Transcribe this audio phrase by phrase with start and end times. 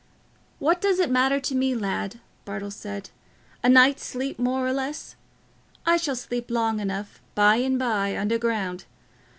[0.57, 3.11] "What does it matter to me, lad?" Bartle said:
[3.63, 5.15] "a night's sleep more or less?
[5.85, 8.85] I shall sleep long enough, by and by, underground.